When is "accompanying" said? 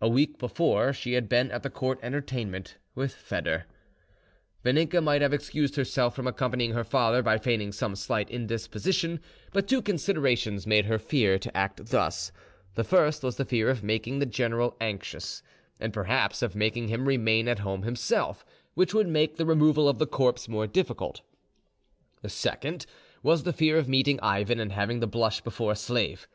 6.26-6.72